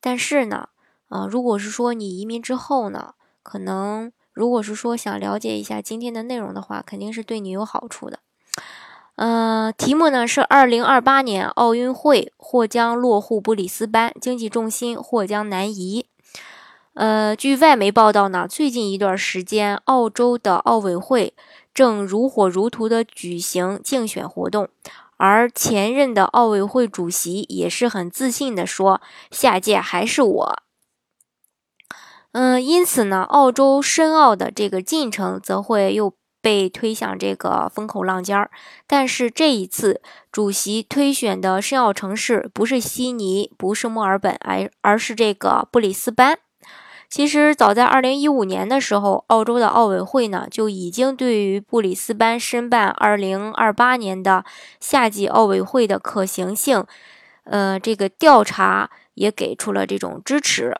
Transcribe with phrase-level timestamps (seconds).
[0.00, 0.68] 但是呢，
[1.08, 8.20] 呃，如果是说你移民之后呢，可能如果是说想了解一下今天的内容的话，肯定是对你有好处的。
[9.16, 16.06] 呃，题目呢是二零二八年奥运会或将落户布里斯班，经济重心或将南移。
[16.94, 21.34] 呃，据外媒报道呢，最近一段时间，澳洲的奥委会
[21.74, 24.68] 正如火如荼的举行竞选活动。
[25.18, 30.62] 而前任的奥委会主席也是很自信的说：“下届还是我。”
[32.32, 38.50] 嗯，因此呢，澳洲申奥的这个进程则会又被推向这个风口浪尖儿。
[38.86, 46.38] 但是这一次，主席推选的申奥城市不是悉尼，不是墨尔本，而而是这个布里斯班。
[47.10, 54.44] 其实早在二零一五年的时候，澳洲的奥委会呢就已经对于布里斯班申办二零二八年的
[54.78, 56.84] 夏季奥委会的可行性，
[57.44, 60.76] 呃，这个调查也给出了这种支持。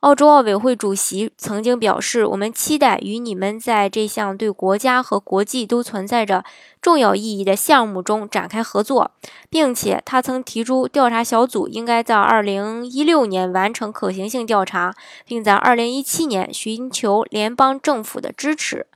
[0.00, 6.42] 澳洲奥委会主席曾经表示：“我们期待与你们在这项对国家和国际都存在着
[6.80, 9.10] 重要意义的项目中展开合作，
[9.50, 14.94] 并且他曾提出调查小组应该在2016年完成可行性调查，
[15.26, 18.86] 并在2017年寻求联邦政府的支持。”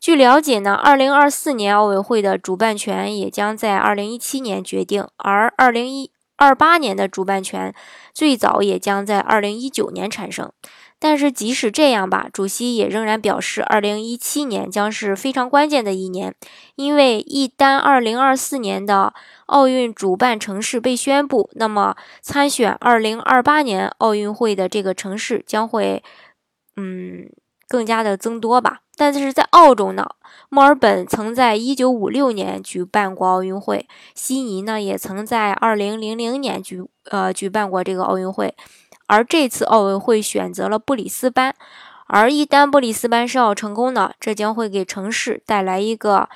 [0.00, 6.08] 据了解呢，2024年奥委会的主办权也将在2017年决定，而201。
[6.40, 7.74] 二八年的主办权
[8.14, 10.50] 最早也将在二零一九年产生，
[10.98, 16.34] 但是即使这样吧，主席也仍然表示，二零一七年将是非常关键的一年，
[16.76, 19.12] 因为一旦二零二四年的
[19.46, 26.02] 奥运主办城市被宣布，那么参选二零二八年奥运会的这个城市将会，
[26.76, 27.28] 嗯。
[27.70, 30.06] 更加的增多吧，但是在澳洲呢，
[30.50, 38.54] 墨尔本曾在一九五六年举办过奥运会，悉尼呢也曾在二零零零年举呃举办过这个奥运会，
[39.06, 41.54] 而这次奥运会选择了布里斯班，
[42.08, 46.28] 而一旦布里斯班申奥成功呢，这将会给城市带来一个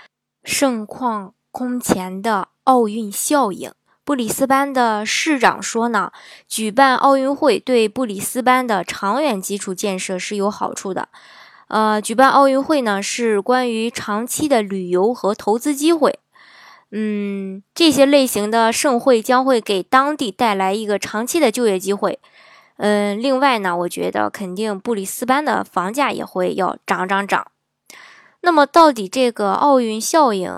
[0.42, 3.70] 盛况空前的奥运效应。
[4.06, 6.12] 布里斯班的市长说呢，
[6.48, 11.10] 举办奥运会对布里斯班的长远基础建设是有好处的。
[11.69, 16.19] 呃，举办奥运会呢是关于长期的旅游和投资机会。
[16.91, 22.19] 嗯，这些类型的盛会将会给当地带来一个长期的就业机会。
[22.76, 27.47] 嗯，另外呢，我觉得肯定布里斯班的房价也会要涨涨涨。
[28.42, 30.52] 那么，到底这个奥运效应？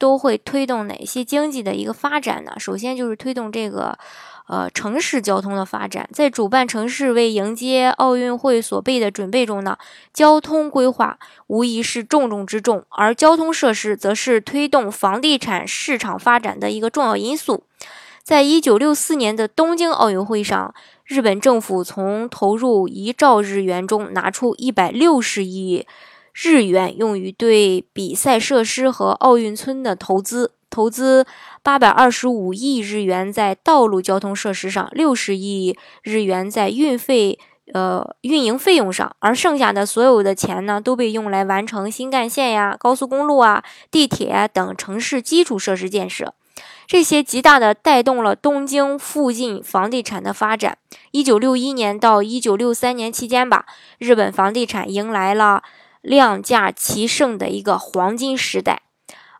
[0.00, 2.52] 都会推动哪些经济的一个发展呢？
[2.56, 3.98] 首先就是推动这个，
[4.48, 6.08] 呃，城市交通的发展。
[6.12, 9.78] 在主办城市为迎接奥运会所备的准备中呢，
[10.12, 17.62] 交通规划无疑是重中之重，而交通设施则是推动房地产市场发展的一个重要因素。
[18.24, 25.86] 在一九六四年的东京奥运会上，日本政府从投入一兆日元中拿出一百六十亿。
[26.40, 31.26] 日元用于对比赛设施和奥运村的投资，投资
[31.62, 37.38] 八百二十五亿日元在道路交通设施上，六十亿日元在运费
[37.72, 46.34] 呃运营费用上，而剩下的所有的钱呢，都被用来完成新干线呀、高速公路啊、地铁等城市基础设施建设，
[46.86, 50.78] 这些极大的带动了东京附近房地产的发展。
[51.10, 53.66] 一九六一年到一九六三年期间吧，
[53.98, 55.62] 日本房地产迎来了。
[56.00, 58.82] 量价齐盛的一个黄金时代，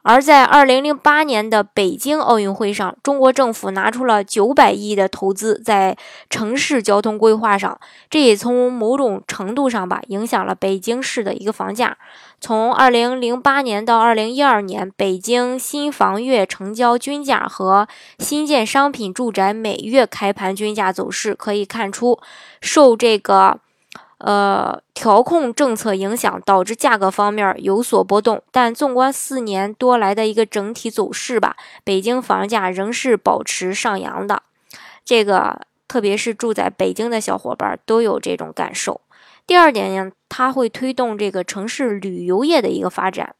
[0.03, 5.97] 而在二零零八年的北京奥运会上，中国政府拿出了九百亿的投资在
[6.31, 7.79] 城市交通规划上，
[8.09, 11.99] 这也从某种程度上吧影响了北京市的一个房价。
[12.41, 17.87] 从二零零八年到二零一二年，北京新房月成交均价和
[18.19, 22.19] 新建商品住宅每月开盘均价走势可以看出，
[22.61, 23.59] 受这个。
[24.19, 34.43] 呃，调控政策影响导致价格方面有所波动，但纵观四年多来的一个整体走势吧，北京房价仍是保持上扬的。
[35.05, 39.01] 这个特别是住在北京的小伙伴都有这种感受。
[39.47, 43.35] 第二点呢，它会推动这个城市旅游业的一个发展。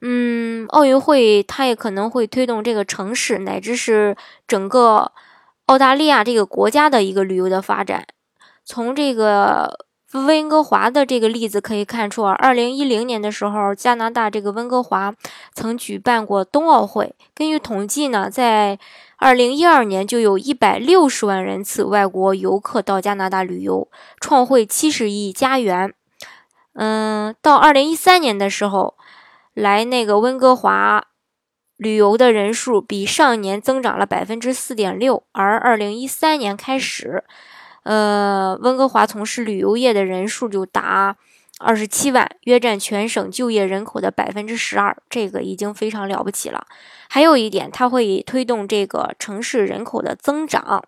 [0.00, 4.16] 嗯，奥运会它也可能会推动这个城市乃至是
[4.46, 5.12] 整个。
[5.66, 8.06] 澳大利亚这个国家的一个旅游的发展。
[8.68, 15.14] 从这个温哥华的这个例子可以看出啊，二零一零年的时候，加拿大这个温哥华
[15.54, 17.14] 曾举办过冬奥会。
[17.34, 18.78] 根据统计呢，在
[19.16, 23.88] 二零一二年就有一百六十万人次外国游客到加拿大旅游，
[24.20, 25.94] 创汇七十亿加元。
[26.74, 28.98] 嗯，到二零一三年的时候，
[29.54, 31.06] 来那个温哥华。
[31.78, 37.22] 旅游的人数比上年增长了百分之四点六，而二零一三年开始，
[37.88, 41.16] 呃，温哥华从事旅游业的人数就达
[41.58, 46.66] 二十七万，约占全省就业人口的百分之十二，这个已经非常了不起了。
[47.08, 50.84] 还有一点，它会推动这个城市人口的增长。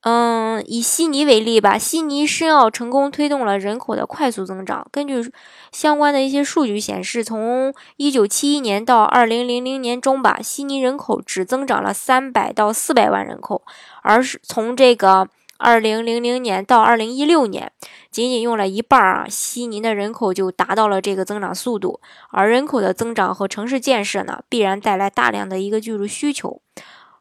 [0.00, 4.84] 嗯，以悉尼为例吧，悉尼申奥成功推动了人口的快速增长。
[4.90, 5.30] 根据
[5.70, 13.62] 相关的一些数据显示，从一九七一年到二零零零年中吧，悉尼人口只增长了三百到四百万人口，
[14.02, 15.28] 而是从这个
[15.62, 17.70] 二零零零年到二零一六年，
[18.10, 22.00] 仅仅用了一半啊，悉尼的人口就达到了这个增长速度。
[22.30, 26.60] 而人口的增长和城市建设呢，必然带来大量的一个居住需求。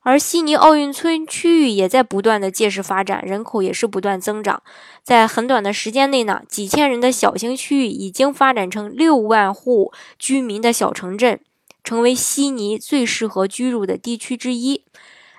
[0.01, 4.63] 而悉尼奥运村区域也在不断的借势发展，人口也是不断增长。
[5.03, 11.39] 在很短的时间内呢，几千人的小型区域已经发展成六万户居民的小城镇，
[11.83, 14.83] 成为悉尼最适合居住的地区之一。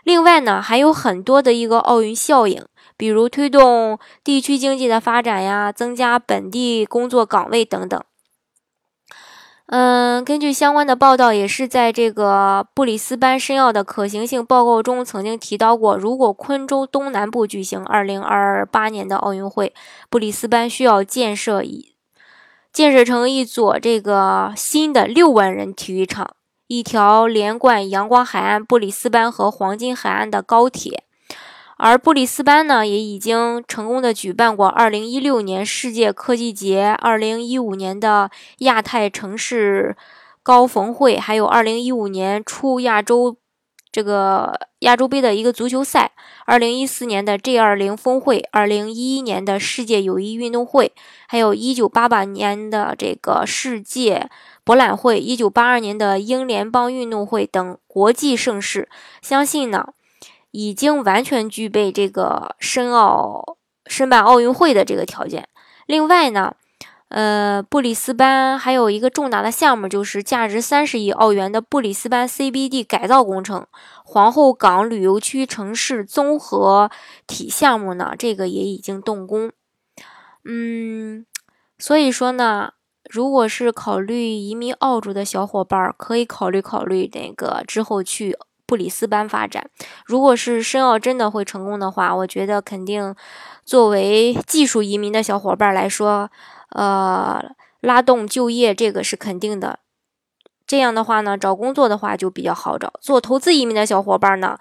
[0.04, 2.64] 另外呢，还有很多的一个奥运效应，
[2.96, 8.02] 比如推动地区经济的发展呀，增加本地工作岗位等等。
[9.66, 19.72] 嗯，根据相关的报道，也是在这个布里斯班申奥的可行性报告中曾经提到过，如果昆州东南部举行2028年的奥运会，
[20.10, 21.94] 布里斯班需要建设一
[22.70, 26.36] 建设成一座这个新的六万人体育场，
[26.66, 31.04] 一条连贯阳光海岸、布里斯班和黄金海岸的高铁。
[31.84, 39.96] 而布里斯班呢，也已经成功的举办过2016年世界科技节、2015年的亚太城市
[40.44, 43.36] 高峰会，还有2015年初亚洲
[43.90, 46.12] 这个亚洲杯的一个足球赛
[46.46, 50.92] ，2014年的 G20 峰会，2011年的世界友谊运动会，
[51.26, 54.30] 还有1988年的这个世界
[54.62, 58.88] 博览会、1982年的英联邦运动会等国际盛事，
[59.20, 59.94] 相信呢。
[60.52, 63.56] 已经完全具备这个申奥
[63.86, 65.48] 申办奥运会的这个条件。
[65.86, 66.54] 另外呢，
[67.08, 73.66] 呃，布里斯班还有一个重大的项目，就是价值三十亿澳元的布里斯班 CBD 改造工程、
[74.04, 76.90] 皇后港旅游区城市综合
[77.26, 79.50] 体项目呢，这个也已经动工。
[80.44, 81.26] 嗯，
[81.78, 82.72] 所以说呢，
[83.10, 88.36] 如果是考虑移民澳洲的小伙伴，可以考虑考虑那个之后去。
[88.72, 89.68] 布里斯班发展，
[90.06, 93.14] 如果是申奥真的会成功的话，我觉得肯定
[93.66, 96.30] 作为技术移民的小伙伴来说，
[96.70, 99.80] 呃，拉动就业这个是肯定的。
[100.66, 102.94] 这样的话呢，找工作的话就比较好找。
[102.98, 104.56] 做投资移民的小伙伴呢，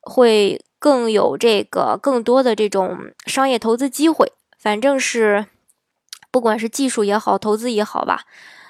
[0.00, 4.32] 会更有这个更多的这种商业投资机会。
[4.58, 5.46] 反正是
[6.32, 8.22] 不管是技术也好，投资也好吧，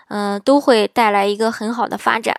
[0.09, 2.39] 嗯，都会带来一个很好的发展。